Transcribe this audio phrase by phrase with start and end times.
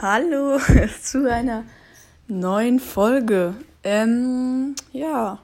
[0.00, 0.60] Hallo
[1.02, 1.64] zu einer
[2.28, 3.54] neuen Folge.
[3.82, 5.40] Ähm, ja,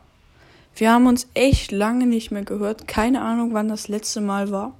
[0.77, 2.87] wir haben uns echt lange nicht mehr gehört.
[2.87, 4.77] Keine Ahnung, wann das letzte Mal war.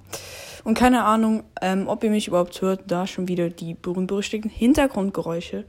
[0.63, 5.65] Und keine Ahnung, ähm, ob ihr mich überhaupt hört, da schon wieder die berühmt-berüchtigten Hintergrundgeräusche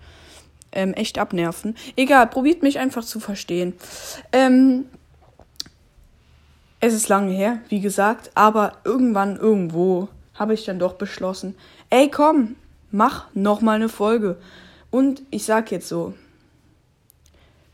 [0.70, 1.74] ähm, echt abnerven.
[1.96, 3.72] Egal, probiert mich einfach zu verstehen.
[4.30, 4.84] Ähm,
[6.78, 11.56] es ist lange her, wie gesagt, aber irgendwann, irgendwo habe ich dann doch beschlossen,
[11.90, 12.54] ey komm,
[12.90, 14.36] mach noch mal eine Folge.
[14.90, 16.14] Und ich sag jetzt so,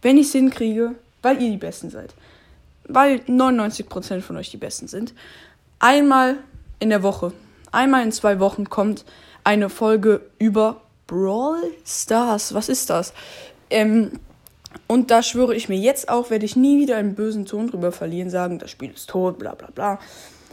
[0.01, 2.15] wenn ich es hinkriege, weil ihr die Besten seid,
[2.89, 5.15] weil 99% von euch die Besten sind,
[5.79, 6.39] einmal
[6.81, 7.33] in der Woche,
[7.71, 9.05] einmal in zwei Wochen kommt
[9.45, 12.55] eine Folge über Brawl Stars.
[12.55, 13.13] Was ist das?
[13.71, 14.13] Ähm,
[14.87, 17.93] und da schwöre ich mir jetzt auch, werde ich nie wieder einen bösen Ton drüber
[17.93, 19.99] verlieren, sagen, das Spiel ist tot, bla bla bla.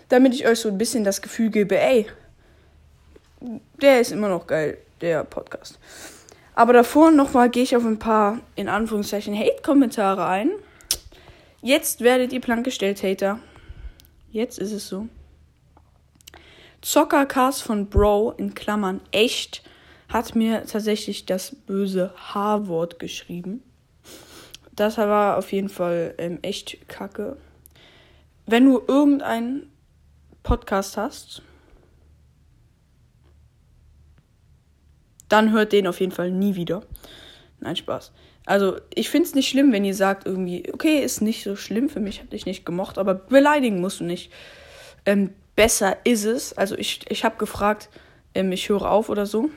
[0.09, 2.07] Damit ich euch so ein bisschen das Gefühl gebe, ey,
[3.81, 5.79] der ist immer noch geil, der Podcast.
[6.55, 10.51] Aber davor nochmal gehe ich auf ein paar, in Anführungszeichen, Hate-Kommentare ein.
[11.61, 13.39] Jetzt werdet ihr plank gestellt, Hater.
[14.31, 15.07] Jetzt ist es so.
[16.81, 19.63] Zockercast von Bro in Klammern echt
[20.07, 23.63] hat mir tatsächlich das böse H-Wort geschrieben.
[24.71, 27.37] Das war auf jeden Fall ähm, echt kacke.
[28.45, 29.71] Wenn du irgendeinen
[30.41, 31.41] Podcast hast,
[35.29, 36.81] dann hört den auf jeden Fall nie wieder.
[37.59, 38.11] Nein, Spaß.
[38.45, 41.87] Also, ich finde es nicht schlimm, wenn ihr sagt irgendwie, okay, ist nicht so schlimm
[41.87, 44.31] für mich, hab dich nicht gemocht, aber beleidigen musst du nicht.
[45.05, 46.57] Ähm, besser ist es.
[46.57, 47.89] Also, ich, ich habe gefragt,
[48.33, 49.49] ähm, ich höre auf oder so.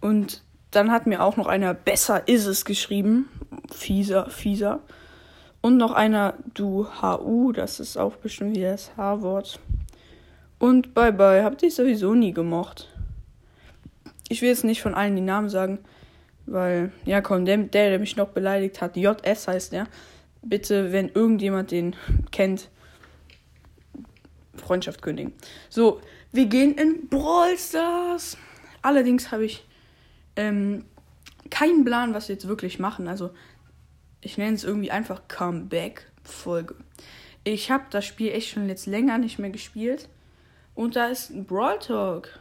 [0.00, 3.28] Und dann hat mir auch noch einer besser ist es geschrieben.
[3.72, 4.80] Fieser, fieser.
[5.60, 9.58] Und noch einer du HU, das ist auch bestimmt wie das H-Wort.
[10.58, 12.88] Und bye bye, habt ihr sowieso nie gemocht
[14.30, 15.80] ich will jetzt nicht von allen die Namen sagen,
[16.46, 19.86] weil, ja komm, der, der, der mich noch beleidigt hat, JS heißt der.
[20.40, 21.96] Bitte, wenn irgendjemand den
[22.30, 22.70] kennt,
[24.54, 25.32] Freundschaft kündigen.
[25.68, 26.00] So,
[26.32, 28.36] wir gehen in Brawl Stars.
[28.82, 29.66] Allerdings habe ich
[30.36, 30.84] ähm,
[31.50, 33.08] keinen Plan, was wir jetzt wirklich machen.
[33.08, 33.30] Also,
[34.20, 36.76] ich nenne es irgendwie einfach Comeback-Folge.
[37.42, 40.08] Ich habe das Spiel echt schon jetzt länger nicht mehr gespielt.
[40.76, 42.38] Und da ist ein Brawl Talk.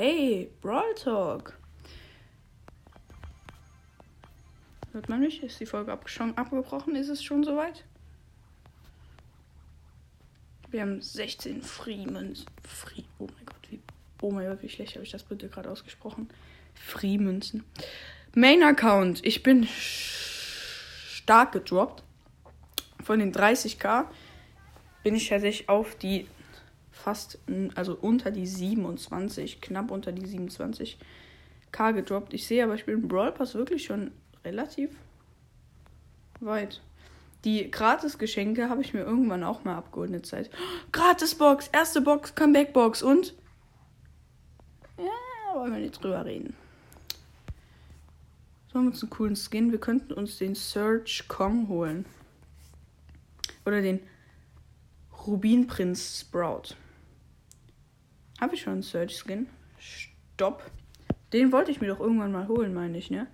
[0.00, 1.58] Hey, Brawl Talk.
[4.92, 5.42] Hört man mich?
[5.42, 6.94] Ist die Folge abgebrochen?
[6.94, 7.82] Ist es schon soweit?
[10.70, 12.46] Wir haben 16 Freemünzen.
[12.62, 13.02] Free.
[13.18, 13.80] Oh mein Gott, wie.
[14.22, 16.28] Oh mein Gott, wie schlecht habe ich das bitte gerade ausgesprochen?
[16.76, 17.64] Freemünzen.
[18.36, 19.26] Main Account.
[19.26, 22.04] Ich bin stark gedroppt.
[23.02, 24.04] Von den 30k
[25.02, 26.28] bin ich tatsächlich auf die
[27.08, 27.38] fast,
[27.74, 32.34] also unter die 27, knapp unter die 27k gedroppt.
[32.34, 34.10] Ich sehe aber, ich bin im Brawl Pass wirklich schon
[34.44, 34.90] relativ
[36.40, 36.82] weit.
[37.46, 40.50] Die Gratis-Geschenke habe ich mir irgendwann auch mal abgeholt in der Zeit.
[40.92, 43.34] Gratis-Box, erste Box, Comeback-Box und.
[44.98, 46.54] Ja, wollen wir nicht drüber reden.
[48.66, 49.72] So haben wir uns einen coolen Skin.
[49.72, 52.04] Wir könnten uns den Search Kong holen.
[53.64, 54.00] Oder den
[55.26, 56.74] Rubinprinz Sprout.
[58.40, 59.48] Habe ich schon einen Search Skin?
[59.78, 60.70] Stopp.
[61.32, 63.26] Den wollte ich mir doch irgendwann mal holen, meine ich, ne?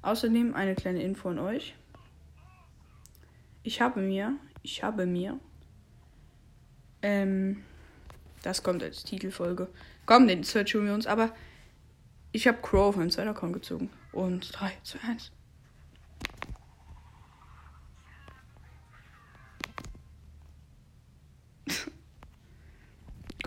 [0.00, 1.74] Außerdem eine kleine Info an euch.
[3.62, 5.38] Ich habe mir, ich habe mir,
[7.02, 7.62] ähm,
[8.42, 9.68] das kommt als Titelfolge.
[10.06, 11.32] Komm, den Search holen wir uns, aber
[12.32, 13.90] ich habe Crow auf meinen Account gezogen.
[14.10, 15.32] Und 3, 2, 1.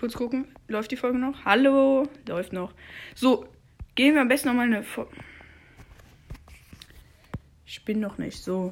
[0.05, 0.45] Kurz gucken.
[0.67, 1.45] Läuft die Folge noch?
[1.45, 2.07] Hallo?
[2.27, 2.75] Läuft noch.
[3.15, 3.47] So,
[3.95, 5.15] gehen wir am besten nochmal eine Folge.
[7.65, 8.37] Ich bin noch nicht.
[8.37, 8.71] So.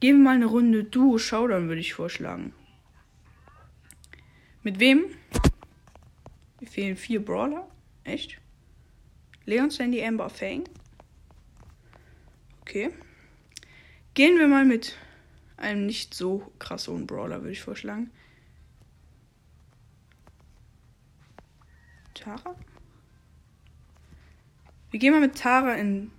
[0.00, 2.52] Gehen wir mal eine Runde Duo Showdown, würde ich vorschlagen.
[4.62, 5.06] Mit wem?
[6.60, 7.66] Mir fehlen vier Brawler.
[8.02, 8.38] Echt?
[9.46, 10.64] Leon, Sandy, Amber, Fang.
[12.60, 12.90] Okay.
[14.12, 14.98] Gehen wir mal mit
[15.56, 18.10] einem nicht so krassen Brawler, würde ich vorschlagen.
[22.24, 22.56] Tara?
[24.90, 26.10] Wir gehen mal mit Tara in.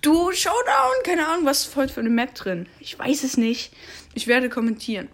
[0.00, 1.02] Du, Showdown!
[1.04, 2.68] Keine Ahnung, was ist heute für eine Map drin?
[2.78, 3.74] Ich weiß es nicht.
[4.14, 5.08] Ich werde kommentieren.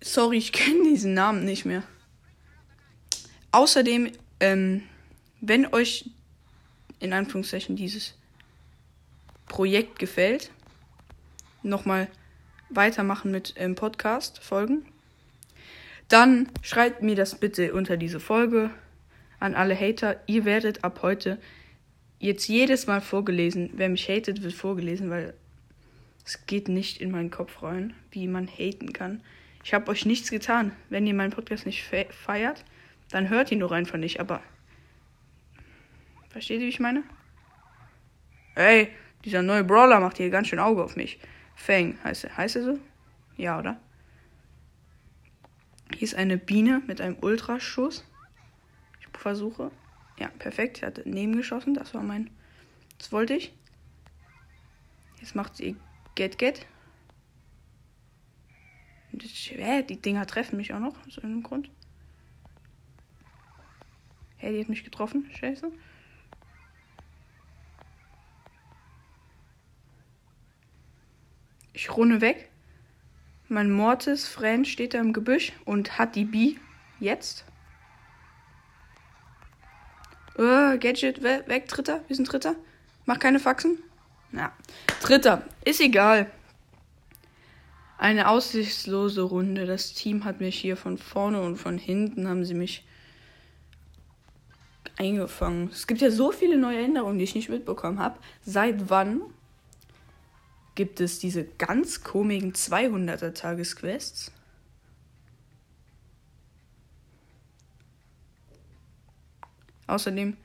[0.00, 1.84] Sorry, ich kenne diesen Namen nicht mehr.
[3.52, 4.82] Außerdem, ähm,
[5.40, 6.10] wenn euch
[6.98, 8.14] in Anführungszeichen dieses
[9.46, 10.50] Projekt gefällt,
[11.62, 12.08] nochmal
[12.70, 14.91] weitermachen mit ähm, Podcast-Folgen
[16.12, 18.68] Dann schreibt mir das bitte unter diese Folge
[19.40, 20.20] an alle Hater.
[20.26, 21.38] Ihr werdet ab heute
[22.18, 23.70] jetzt jedes Mal vorgelesen.
[23.76, 25.32] Wer mich hatet, wird vorgelesen, weil
[26.26, 29.22] es geht nicht in meinen Kopf rein, wie man haten kann.
[29.64, 30.72] Ich habe euch nichts getan.
[30.90, 32.62] Wenn ihr meinen Podcast nicht fe feiert,
[33.10, 34.20] dann hört ihn doch einfach nicht.
[34.20, 34.42] Aber
[36.28, 37.04] versteht ihr, wie ich meine?
[38.54, 38.88] Ey,
[39.24, 41.18] dieser neue Brawler macht hier ganz schön Auge auf mich.
[41.54, 42.36] Fang heißt er.
[42.36, 42.78] Heißt er so?
[43.38, 43.80] Ja, oder?
[45.94, 48.04] Hier ist eine Biene mit einem Ultraschuss.
[49.00, 49.70] Ich versuche.
[50.18, 50.78] Ja, perfekt.
[50.78, 51.74] Sie hatte nebengeschossen.
[51.74, 52.30] Das war mein.
[52.98, 53.54] Das wollte ich.
[55.20, 55.76] Jetzt macht sie
[56.14, 56.66] Get Get.
[59.12, 60.98] Hä, die Dinger treffen mich auch noch.
[61.06, 61.70] Aus irgendeinem Grund.
[64.38, 65.30] Hä, die hat mich getroffen.
[65.38, 65.70] Scheiße.
[71.74, 72.51] Ich runde weg.
[73.52, 76.54] Mein Mortis Friend steht da im Gebüsch und hat die B
[77.00, 77.44] jetzt.
[80.38, 82.00] Uh, Gadget we weg, Dritter.
[82.06, 82.56] Wir sind Dritter.
[83.04, 83.76] Mach keine Faxen.
[84.32, 84.52] Ja.
[85.02, 85.42] Dritter.
[85.66, 86.30] Ist egal.
[87.98, 89.66] Eine aussichtslose Runde.
[89.66, 92.86] Das Team hat mich hier von vorne und von hinten haben sie mich
[94.96, 95.68] eingefangen.
[95.70, 98.18] Es gibt ja so viele neue Änderungen, die ich nicht mitbekommen habe.
[98.40, 99.20] Seit wann
[100.74, 104.32] gibt es diese ganz komischen 200er Tagesquests.
[109.86, 110.36] Außerdem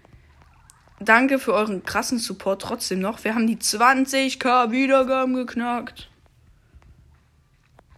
[1.00, 3.24] danke für euren krassen Support trotzdem noch.
[3.24, 6.10] Wir haben die 20k Wiedergaben geknackt.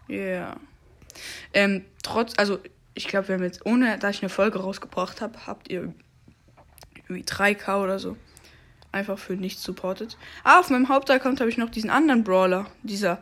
[0.08, 0.18] Ja.
[0.18, 0.60] Yeah.
[1.54, 2.60] Ähm, trotz, also
[2.94, 5.94] ich glaube, wir haben jetzt, ohne dass ich eine Folge rausgebracht habe, habt ihr
[6.96, 8.18] irgendwie 3k oder so
[8.92, 10.18] einfach für nichts supportet.
[10.44, 12.68] Ah, auf meinem Hauptaccount habe ich noch diesen anderen Brawler.
[12.84, 13.22] Dieser,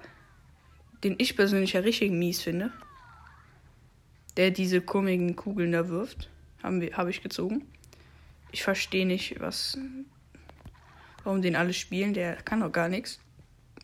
[1.03, 2.71] den ich persönlich ja richtig mies finde.
[4.37, 6.29] Der diese komischen Kugeln da wirft.
[6.63, 7.67] Habe ich gezogen.
[8.51, 9.77] Ich verstehe nicht, was.
[11.23, 12.13] Warum den alle spielen.
[12.13, 13.19] Der kann doch gar nichts.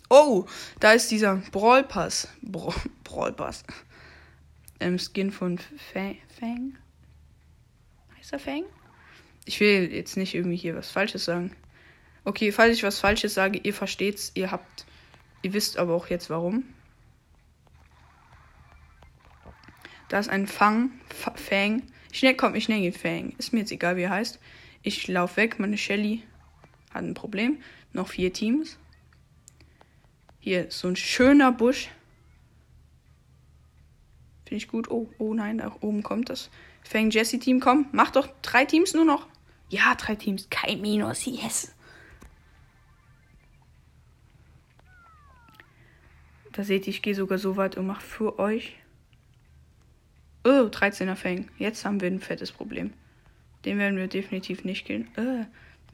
[0.09, 0.45] Oh,
[0.79, 2.27] da ist dieser Brawl Pass.
[2.41, 3.63] Bra Brawl Pass.
[4.79, 6.17] Ähm, Skin von Fang.
[6.39, 6.77] Fang?
[8.17, 8.63] Heißt er Fang?
[9.45, 11.55] Ich will jetzt nicht irgendwie hier was Falsches sagen.
[12.25, 14.85] Okay, falls ich was Falsches sage, ihr versteht's, ihr habt,
[15.41, 16.63] ihr wisst aber auch jetzt warum.
[20.07, 21.83] Da ist ein Fang, F Fang.
[22.11, 23.33] Ich nenne, komm, ich nenne ihn Fang.
[23.37, 24.39] Ist mir jetzt egal, wie er heißt.
[24.83, 26.23] Ich laufe weg, meine Shelly
[26.93, 27.57] hat ein Problem.
[27.93, 28.77] Noch vier Teams.
[30.39, 31.89] Hier so ein schöner Busch.
[34.45, 34.91] Finde ich gut.
[34.91, 36.49] Oh, oh nein, da oben kommt das
[36.83, 37.59] Fang Jesse Team.
[37.59, 39.27] Komm, mach doch drei Teams nur noch.
[39.69, 40.47] Ja, drei Teams.
[40.49, 41.25] Kein Minus.
[41.25, 41.73] Yes.
[46.53, 48.75] Da seht ihr, ich gehe sogar so weit und mache für euch.
[50.45, 51.49] Oh, 13er Fang.
[51.57, 52.93] Jetzt haben wir ein fettes Problem.
[53.65, 55.09] Den werden wir definitiv nicht killen.
[55.17, 55.45] Oh.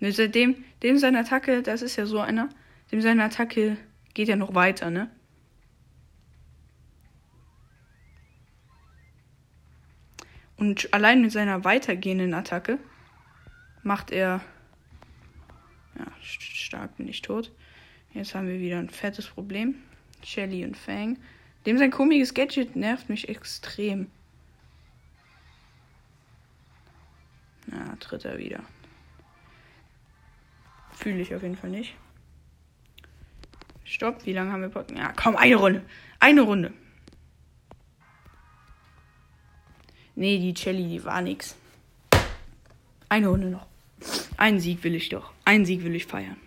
[0.02, 2.50] Dem, dem seine Attacke, das ist ja so einer.
[2.92, 3.78] Dem seine Attacke
[4.14, 5.10] geht ja noch weiter, ne?
[10.58, 12.80] Und allein mit seiner weitergehenden Attacke
[13.82, 14.42] macht er.
[15.98, 17.52] Ja, stark bin ich tot.
[18.14, 19.76] Jetzt haben wir wieder ein fettes Problem.
[20.24, 21.18] Shelly und Fang.
[21.66, 24.10] Dem sein komisches Gadget nervt mich extrem.
[27.68, 28.62] Na, tritt er wieder.
[30.94, 31.96] Fühle ich auf jeden Fall nicht.
[33.84, 35.00] Stopp, wie lange haben wir Podcast?
[35.00, 35.84] Ja, komm, eine Runde.
[36.20, 36.74] Eine Runde.
[40.16, 41.56] Nee, die Shelly, die war nix.
[43.08, 43.66] Eine Runde noch.
[44.38, 45.32] Einen Sieg will ich doch.
[45.46, 46.38] Einen Sieg will ich feiern.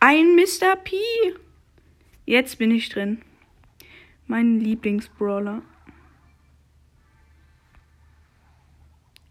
[0.00, 0.76] Ein Mr.
[0.76, 0.96] P.
[2.30, 3.22] Jetzt bin ich drin.
[4.28, 5.62] Mein Lieblingsbrawler.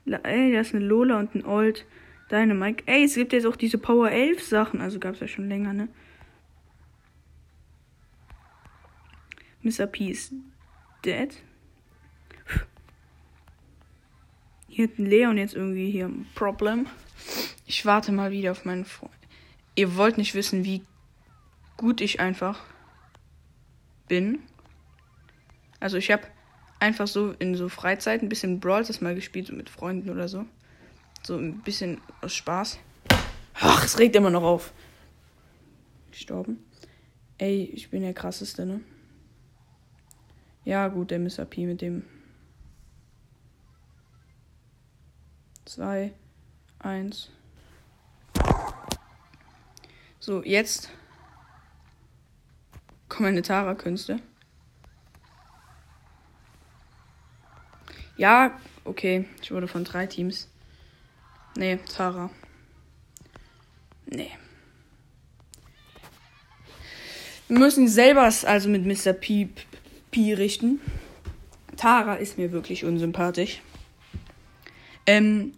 [0.06, 1.86] Ey, da ist eine Lola und ein Old
[2.30, 2.84] Dynamite.
[2.88, 4.82] Ey, es gibt jetzt auch diese Power 11 Sachen.
[4.82, 5.88] Also gab es ja schon länger, ne?
[9.62, 9.88] Mr.
[9.88, 10.34] P ist
[11.06, 11.42] dead.
[14.68, 16.86] Hier hat ein Leon jetzt irgendwie hier ein Problem.
[17.66, 19.14] Ich warte mal wieder auf meinen Freund.
[19.76, 20.84] Ihr wollt nicht wissen, wie
[21.78, 22.60] gut ich einfach
[24.10, 24.40] bin.
[25.80, 26.24] Also ich habe
[26.82, 30.28] einfach so in so Freizeit ein bisschen Brawl das mal gespielt so mit Freunden oder
[30.28, 30.46] so.
[31.24, 32.80] So ein bisschen aus Spaß.
[33.54, 34.74] Ach, es regt immer noch auf.
[36.12, 36.64] Gestorben.
[37.38, 38.82] Ey, ich bin der krasseste, ne?
[40.66, 41.46] Ja, gut, der Mr.
[41.46, 42.04] P mit dem.
[45.66, 46.14] Zwei,
[46.80, 47.32] eins.
[50.20, 50.90] So, jetzt
[53.20, 54.22] kommen meine Tara-Künste.
[58.16, 59.26] Ja, okay.
[59.42, 60.48] Ich wurde von drei Teams.
[61.58, 62.30] Nee, Tara.
[64.06, 64.32] Nee.
[67.50, 69.12] Wir müssen selber also mit Mr.
[69.12, 69.50] P,
[70.12, 70.80] P richten.
[71.76, 73.62] Tara ist mir wirklich unsympathisch.
[75.08, 75.56] Ähm,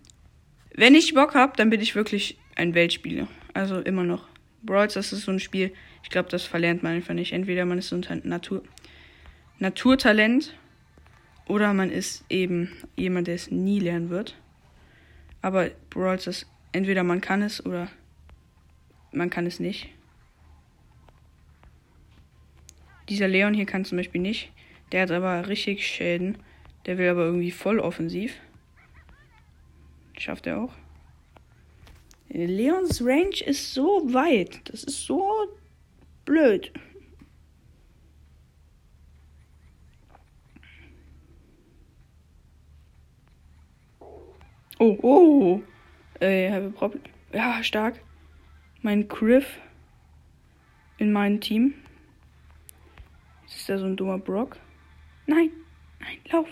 [0.73, 3.27] wenn ich Bock habe, dann bin ich wirklich ein Weltspieler.
[3.53, 4.27] Also immer noch.
[4.63, 5.71] Brawls, das ist so ein Spiel,
[6.11, 7.33] glaube, das verlernt man einfach nicht.
[7.33, 8.63] Entweder man ist so ein Natur
[9.59, 10.57] Naturtalent
[11.45, 14.35] oder man ist eben jemand, der es nie lernen wird.
[15.41, 17.87] Aber Brawls, das entweder man kann es oder
[19.11, 19.89] man kann es nicht.
[23.09, 24.51] Dieser Leon hier kann zum Beispiel nicht.
[24.91, 26.37] Der hat aber richtig Schäden.
[26.85, 28.35] Der will aber irgendwie voll offensiv.
[30.17, 30.73] Schafft er auch.
[32.29, 34.61] Leons Range ist so weit.
[34.65, 35.47] Das ist so
[36.25, 36.71] blöd.
[44.79, 45.61] Oh, oh.
[46.19, 47.03] Äh, habe Problem.
[47.33, 48.01] Ja, stark.
[48.81, 49.59] Mein Griff
[50.97, 51.75] in meinem Team.
[53.45, 54.57] Ist da so ein dummer Brock?
[55.27, 55.51] Nein,
[55.99, 56.47] nein, lauf.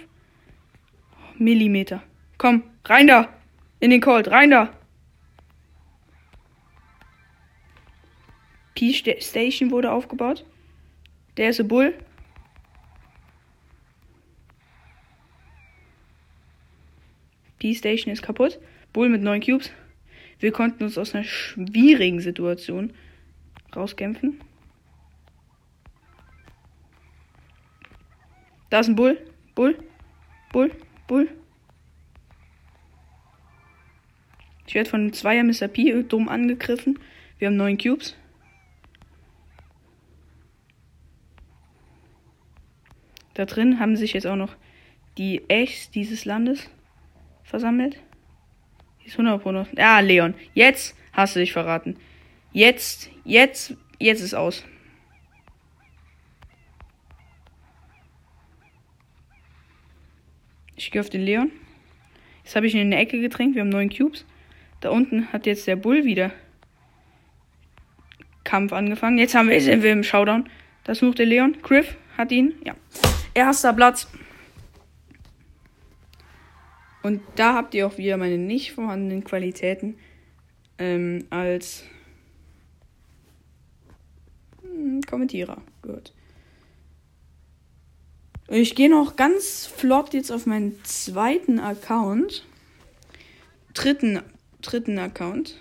[1.38, 2.04] Millimeter.
[2.38, 3.30] Komm, rein da.
[3.80, 4.79] In den Colt, rein da.
[8.80, 10.46] P-Station wurde aufgebaut.
[11.36, 11.94] Der ist ein Bull.
[17.60, 18.58] P-Station ist kaputt.
[18.94, 19.70] Bull mit 9 Cubes.
[20.40, 22.94] Wir konnten uns aus einer schwierigen Situation
[23.76, 24.40] rauskämpfen.
[28.70, 29.20] Da ist ein Bull.
[29.56, 29.78] Bull.
[30.54, 30.72] Bull.
[31.06, 31.28] Bull.
[34.68, 35.68] Ich werde von Zweier Mr.
[35.68, 36.98] P dumm angegriffen.
[37.40, 38.16] Wir haben neun Cubes.
[43.40, 44.54] Da drin haben sich jetzt auch noch
[45.18, 46.70] die Echs dieses Landes
[47.42, 47.98] versammelt.
[49.02, 49.66] Die ist 100 Pro noch.
[49.78, 50.34] Ah, Leon.
[50.54, 51.96] Jetzt hast du dich verraten.
[52.52, 54.66] Jetzt, jetzt, jetzt ist aus.
[60.76, 61.50] Ich gehe auf den Leon.
[62.44, 63.56] Jetzt habe ich ihn in der Ecke getränkt.
[63.56, 64.26] Wir haben neun Cubes.
[64.82, 66.34] Da unten hat jetzt der Bull wieder
[68.44, 69.18] Kampf angefangen.
[69.18, 70.50] Jetzt haben wir, sind wir im Showdown.
[70.84, 71.56] Da sucht der Leon.
[71.62, 72.56] Griff hat ihn.
[72.66, 72.76] Ja.
[73.34, 74.08] Erster Platz.
[77.02, 79.98] Und da habt ihr auch wieder meine nicht vorhandenen Qualitäten
[80.78, 81.84] ähm, als
[84.62, 86.14] hm, Kommentierer gehört.
[88.48, 92.46] Ich gehe noch ganz flott jetzt auf meinen zweiten Account.
[93.76, 94.22] Dritten,
[94.62, 95.58] dritten Account.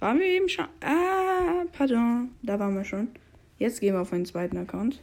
[0.00, 0.66] Waren wir eben schon?
[0.80, 2.30] Ah, pardon.
[2.42, 3.08] Da waren wir schon.
[3.58, 5.00] Jetzt gehen wir auf meinen zweiten Account.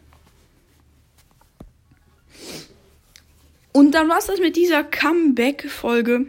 [3.75, 6.27] Und dann war es das mit dieser Comeback-Folge.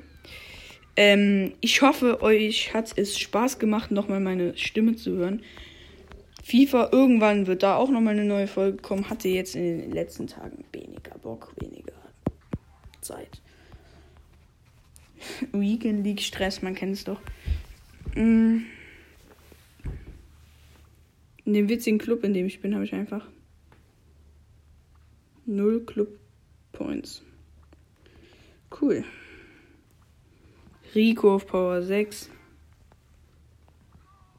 [0.96, 5.44] Ähm, ich hoffe, euch hat es Spaß gemacht, nochmal meine Stimme zu hören.
[6.42, 9.08] FIFA, irgendwann wird da auch nochmal eine neue Folge kommen.
[9.08, 11.92] Hatte jetzt in den letzten Tagen weniger Bock, weniger
[13.00, 13.40] Zeit.
[15.52, 17.20] Weekend League Stress, man kennt es doch.
[18.16, 18.62] Mm.
[21.44, 23.24] In dem witzigen Club, in dem ich bin, habe ich einfach
[25.44, 26.08] null Club
[26.72, 27.22] Points.
[28.70, 29.04] Cool.
[30.94, 32.30] Rico auf Power 6.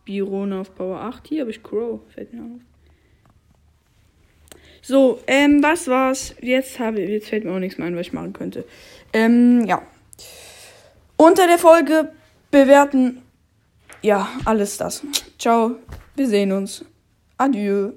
[0.05, 1.27] Birone auf Power 8.
[1.27, 2.01] Hier habe ich Crow.
[2.13, 2.61] Fällt mir auf.
[4.81, 6.33] So, ähm, was war's?
[6.41, 8.63] Jetzt habe jetzt fällt mir auch nichts mehr ein, was ich machen könnte.
[9.11, 9.81] Ähm, ja.
[11.17, 12.11] Unter der Folge
[12.51, 13.21] bewerten.
[14.01, 15.03] Ja, alles das.
[15.37, 15.75] Ciao.
[16.15, 16.85] Wir sehen uns.
[17.37, 17.91] Adieu.